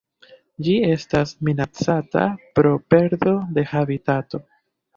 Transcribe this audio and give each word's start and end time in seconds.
Ĝi 0.67 0.71
estas 0.93 1.33
minacata 1.49 2.25
pro 2.57 2.73
perdo 2.97 3.37
de 3.59 3.69
habitato. 3.77 4.45